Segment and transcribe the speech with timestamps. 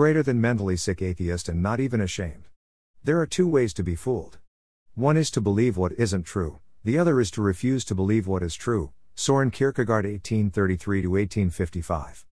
[0.00, 2.48] Greater than mentally sick atheist and not even ashamed.
[3.04, 4.38] There are two ways to be fooled.
[4.94, 8.42] One is to believe what isn't true, the other is to refuse to believe what
[8.42, 8.92] is true.
[9.14, 12.24] Soren Kierkegaard 1833 1855.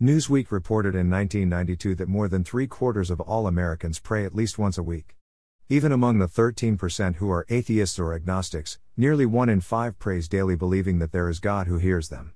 [0.00, 4.58] Newsweek reported in 1992 that more than three quarters of all Americans pray at least
[4.58, 5.16] once a week.
[5.68, 10.56] Even among the 13% who are atheists or agnostics, nearly one in five prays daily
[10.56, 12.32] believing that there is God who hears them.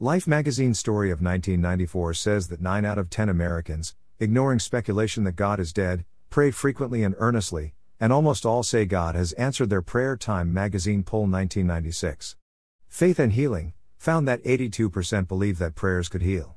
[0.00, 5.36] Life magazine story of 1994 says that 9 out of 10 Americans, ignoring speculation that
[5.36, 9.82] God is dead, pray frequently and earnestly, and almost all say God has answered their
[9.82, 12.34] prayer time magazine poll 1996.
[12.88, 16.56] Faith and Healing found that 82% believe that prayers could heal.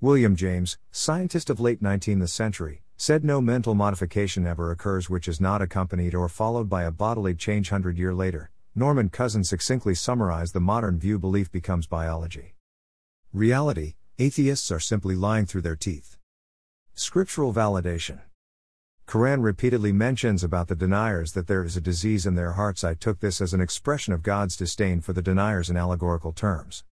[0.00, 5.40] William James, scientist of late 19th century, said no mental modification ever occurs which is
[5.40, 8.50] not accompanied or followed by a bodily change 100 year later.
[8.74, 12.54] Norman Cousins succinctly summarized the modern view belief becomes biology.
[13.34, 16.16] Reality, atheists are simply lying through their teeth.
[16.94, 18.20] Scriptural validation.
[19.06, 22.82] Quran repeatedly mentions about the deniers that there is a disease in their hearts.
[22.82, 26.84] I took this as an expression of God's disdain for the deniers in allegorical terms.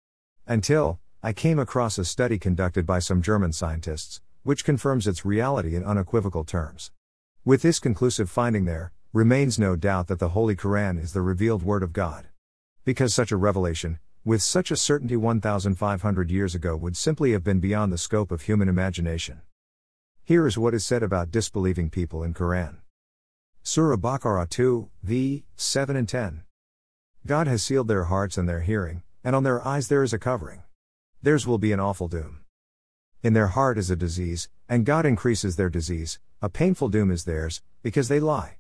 [0.47, 5.75] Until, I came across a study conducted by some German scientists, which confirms its reality
[5.75, 6.91] in unequivocal terms.
[7.47, 11.63] With this conclusive finding, there remains no doubt that the Holy Quran is the revealed
[11.63, 12.27] Word of God.
[12.85, 17.61] Because such a revelation, with such a certainty 1,500 years ago, would simply have been
[17.61, 19.41] beyond the scope of human imagination.
[20.25, 22.79] Here is what is said about disbelieving people in Quran.
[23.63, 25.45] Surah Baqarah 2, v.
[25.55, 26.43] 7 and 10.
[27.25, 30.19] God has sealed their hearts and their hearing, and on their eyes there is a
[30.19, 30.65] covering.
[31.23, 32.41] Theirs will be an awful doom.
[33.23, 37.27] In their heart is a disease, and God increases their disease, a painful doom is
[37.27, 38.57] theirs, because they lie.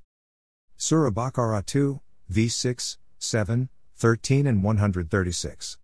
[0.76, 2.46] Surah Baqarah 2, v.
[2.46, 5.78] 6, 7, 13 and 136.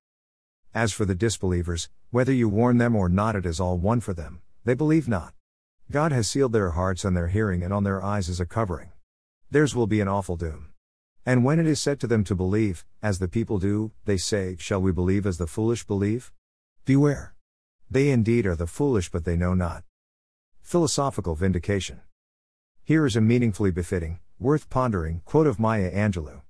[0.74, 4.12] As for the disbelievers, whether you warn them or not, it is all one for
[4.12, 5.32] them, they believe not.
[5.90, 8.92] God has sealed their hearts and their hearing, and on their eyes is a covering.
[9.50, 10.68] Theirs will be an awful doom.
[11.24, 14.56] And when it is said to them to believe, as the people do, they say,
[14.58, 16.32] Shall we believe as the foolish believe?
[16.84, 17.34] Beware.
[17.90, 19.84] They indeed are the foolish, but they know not.
[20.60, 22.02] Philosophical vindication.
[22.84, 26.41] Here is a meaningfully befitting, worth pondering quote of Maya Angelou.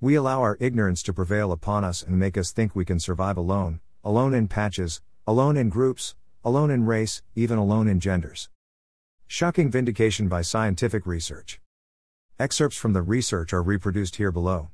[0.00, 3.36] We allow our ignorance to prevail upon us and make us think we can survive
[3.36, 6.14] alone, alone in patches, alone in groups,
[6.44, 8.48] alone in race, even alone in genders.
[9.26, 11.60] Shocking vindication by scientific research.
[12.38, 14.70] Excerpts from the research are reproduced here below.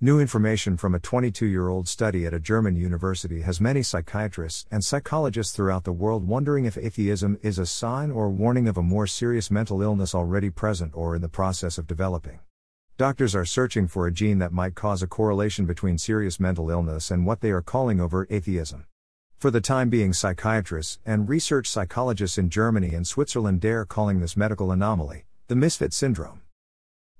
[0.00, 4.66] New information from a 22 year old study at a German university has many psychiatrists
[4.70, 8.82] and psychologists throughout the world wondering if atheism is a sign or warning of a
[8.82, 12.38] more serious mental illness already present or in the process of developing.
[13.00, 17.10] Doctors are searching for a gene that might cause a correlation between serious mental illness
[17.10, 18.84] and what they are calling overt atheism.
[19.38, 24.36] For the time being, psychiatrists and research psychologists in Germany and Switzerland dare calling this
[24.36, 26.42] medical anomaly the misfit syndrome.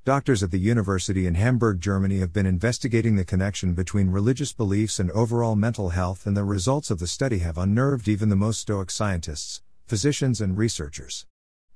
[0.04, 5.00] Doctors at the university in Hamburg, Germany have been investigating the connection between religious beliefs
[5.00, 8.60] and overall mental health, and the results of the study have unnerved even the most
[8.60, 11.24] stoic scientists, physicians, and researchers.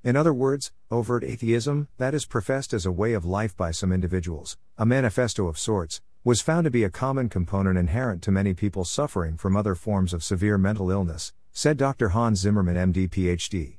[0.05, 3.91] In other words, overt atheism, that is professed as a way of life by some
[3.91, 8.53] individuals, a manifesto of sorts, was found to be a common component inherent to many
[8.53, 12.09] people suffering from other forms of severe mental illness, said Dr.
[12.09, 13.77] Hans Zimmerman, MD, PhD.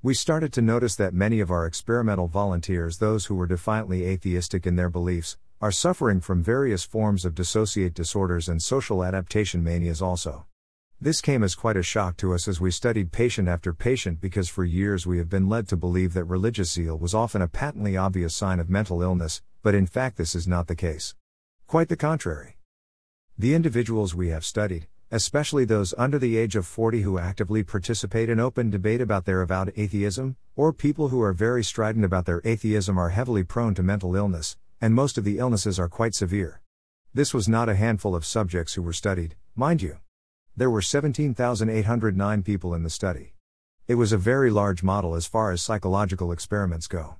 [0.00, 4.68] We started to notice that many of our experimental volunteers, those who were defiantly atheistic
[4.68, 10.00] in their beliefs, are suffering from various forms of dissociate disorders and social adaptation manias
[10.00, 10.46] also.
[11.02, 14.50] This came as quite a shock to us as we studied patient after patient because
[14.50, 17.96] for years we have been led to believe that religious zeal was often a patently
[17.96, 21.14] obvious sign of mental illness, but in fact this is not the case.
[21.66, 22.58] Quite the contrary.
[23.38, 28.28] The individuals we have studied, especially those under the age of 40 who actively participate
[28.28, 32.42] in open debate about their avowed atheism, or people who are very strident about their
[32.44, 36.60] atheism, are heavily prone to mental illness, and most of the illnesses are quite severe.
[37.14, 39.96] This was not a handful of subjects who were studied, mind you.
[40.60, 43.32] There were 17,809 people in the study.
[43.88, 47.16] It was a very large model as far as psychological experiments go.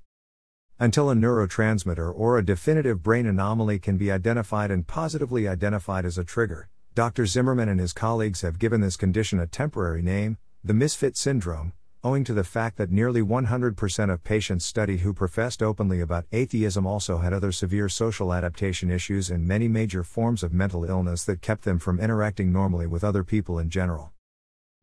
[0.78, 6.19] Until a neurotransmitter or a definitive brain anomaly can be identified and positively identified as
[6.19, 7.25] a trigger, Dr.
[7.25, 11.72] Zimmerman and his colleagues have given this condition a temporary name, the misfit syndrome,
[12.02, 16.87] owing to the fact that nearly 100% of patients studied who professed openly about atheism
[16.87, 21.43] also had other severe social adaptation issues and many major forms of mental illness that
[21.43, 24.12] kept them from interacting normally with other people in general.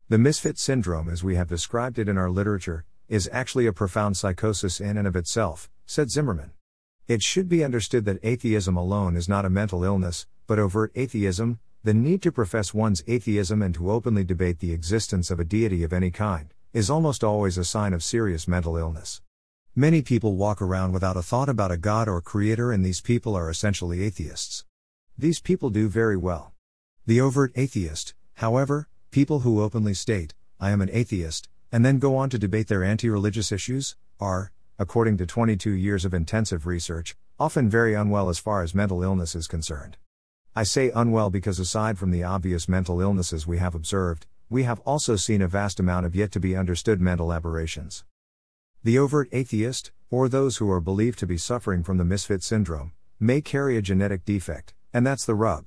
[0.08, 4.16] The misfit syndrome, as we have described it in our literature, is actually a profound
[4.16, 6.52] psychosis in and of itself, said Zimmerman.
[7.08, 11.58] It should be understood that atheism alone is not a mental illness, but overt atheism,
[11.82, 15.82] the need to profess one's atheism and to openly debate the existence of a deity
[15.82, 19.22] of any kind, is almost always a sign of serious mental illness.
[19.74, 23.34] Many people walk around without a thought about a God or Creator, and these people
[23.34, 24.66] are essentially atheists.
[25.16, 26.52] These people do very well.
[27.06, 32.16] The overt atheist, however, people who openly state, I am an atheist, and then go
[32.16, 37.16] on to debate their anti religious issues, are, according to 22 years of intensive research,
[37.40, 39.96] often very unwell as far as mental illness is concerned.
[40.54, 44.80] I say unwell because aside from the obvious mental illnesses we have observed, we have
[44.80, 48.04] also seen a vast amount of yet to be understood mental aberrations.
[48.82, 52.92] The overt atheist, or those who are believed to be suffering from the misfit syndrome,
[53.20, 55.66] may carry a genetic defect, and that's the rub.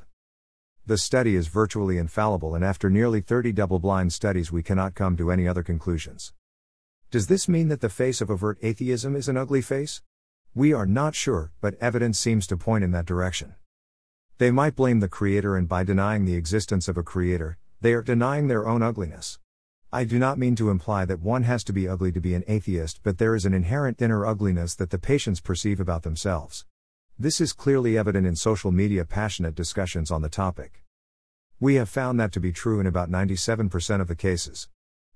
[0.88, 5.16] The study is virtually infallible, and after nearly 30 double blind studies, we cannot come
[5.18, 6.33] to any other conclusions.
[7.12, 10.01] Does this mean that the face of overt atheism is an ugly face?
[10.56, 13.54] We are not sure, but evidence seems to point in that direction.
[14.38, 18.04] They might blame the Creator, and by denying the existence of a Creator, they are
[18.04, 19.39] denying their own ugliness.
[19.92, 22.44] I do not mean to imply that one has to be ugly to be an
[22.48, 26.66] atheist, but there is an inherent inner ugliness that the patients perceive about themselves.
[27.19, 30.83] This is clearly evident in social media passionate discussions on the topic.
[31.60, 34.69] We have found that to be true in about 97% of the cases.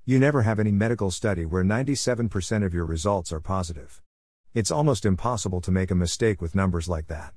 [0.04, 4.02] You never have any medical study where 97% of your results are positive.
[4.54, 7.34] It's almost impossible to make a mistake with numbers like that.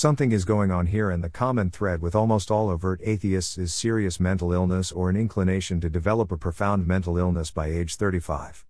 [0.00, 3.74] Something is going on here, and the common thread with almost all overt atheists is
[3.74, 8.64] serious mental illness or an inclination to develop a profound mental illness by age 35.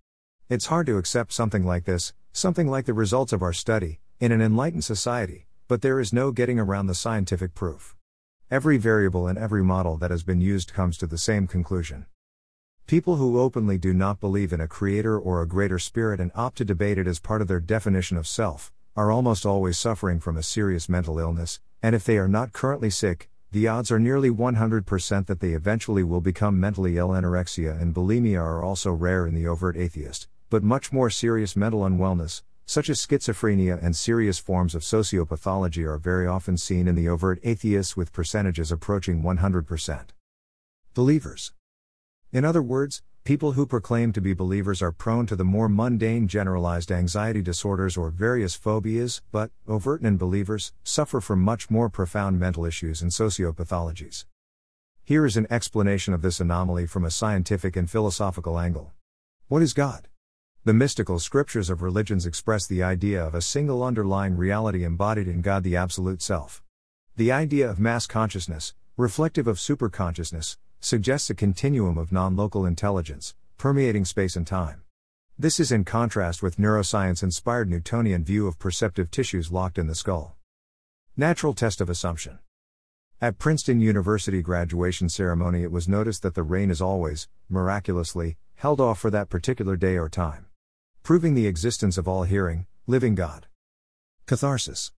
[0.49, 4.31] It's hard to accept something like this, something like the results of our study, in
[4.31, 7.95] an enlightened society, but there is no getting around the scientific proof.
[8.49, 12.07] Every variable and every model that has been used comes to the same conclusion.
[12.87, 16.57] People who openly do not believe in a creator or a greater spirit and opt
[16.57, 20.37] to debate it as part of their definition of self, are almost always suffering from
[20.37, 24.29] a serious mental illness, and if they are not currently sick, the odds are nearly
[24.29, 27.09] 100% that they eventually will become mentally ill.
[27.09, 31.81] Anorexia and bulimia are also rare in the overt atheist, but much more serious mental
[31.81, 37.09] unwellness, such as schizophrenia and serious forms of sociopathology, are very often seen in the
[37.09, 40.05] overt atheists with percentages approaching 100%.
[40.93, 41.53] Believers
[42.31, 46.27] in other words, people who proclaim to be believers are prone to the more mundane
[46.27, 52.39] generalized anxiety disorders or various phobias, but, overt non believers, suffer from much more profound
[52.39, 54.25] mental issues and sociopathologies.
[55.03, 58.93] Here is an explanation of this anomaly from a scientific and philosophical angle.
[59.47, 60.07] What is God?
[60.63, 65.41] The mystical scriptures of religions express the idea of a single underlying reality embodied in
[65.41, 66.63] God the Absolute Self.
[67.15, 73.35] The idea of mass consciousness, reflective of superconsciousness, suggests a continuum of non local intelligence,
[73.57, 74.81] permeating space and time.
[75.37, 79.95] This is in contrast with neuroscience inspired Newtonian view of perceptive tissues locked in the
[79.95, 80.35] skull.
[81.15, 82.39] Natural test of assumption.
[83.21, 88.79] At Princeton University graduation ceremony, it was noticed that the rain is always, miraculously, held
[88.79, 90.45] off for that particular day or time.
[91.03, 93.47] Proving the existence of all hearing, living God.
[94.25, 94.91] Catharsis.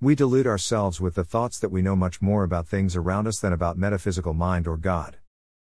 [0.00, 3.40] We delude ourselves with the thoughts that we know much more about things around us
[3.40, 5.16] than about metaphysical mind or God.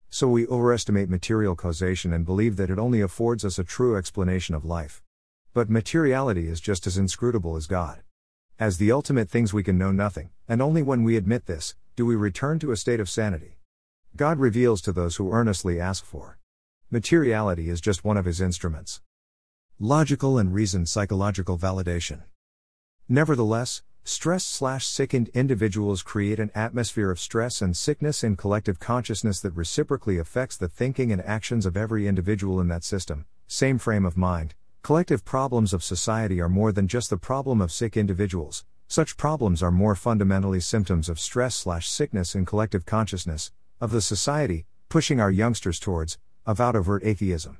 [0.10, 4.56] So we overestimate material causation and believe that it only affords us a true explanation
[4.56, 5.04] of life.
[5.54, 8.02] But materiality is just as inscrutable as God.
[8.58, 12.04] As the ultimate things we can know nothing, and only when we admit this, do
[12.04, 13.60] we return to a state of sanity.
[14.16, 16.40] God reveals to those who earnestly ask for.
[16.90, 19.00] Materiality is just one of his instruments.
[19.80, 22.24] Logical and reasoned psychological validation.
[23.08, 29.40] Nevertheless, Stress slash sickened individuals create an atmosphere of stress and sickness in collective consciousness
[29.40, 33.26] that reciprocally affects the thinking and actions of every individual in that system.
[33.48, 34.56] Same frame of mind.
[34.82, 38.66] Collective problems of society are more than just the problem of sick individuals.
[38.90, 44.02] Such problems are more fundamentally symptoms of stress slash sickness in collective consciousness, of the
[44.02, 47.58] society, pushing our youngsters towards, avowed overt atheism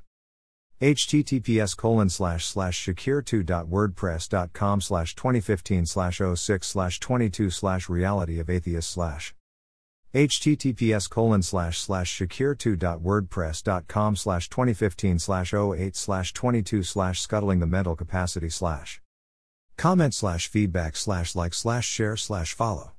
[0.84, 8.90] https colon slash slash shakir2.wordpress.com slash 2015 slash 06 slash 22 slash reality of atheist
[8.90, 9.34] slash
[10.14, 17.96] https colon slash slash shakir2.wordpress.com slash 2015 slash 08 slash 22 slash scuttling the mental
[17.96, 19.00] capacity slash
[19.78, 22.93] comment slash feedback slash like slash share slash follow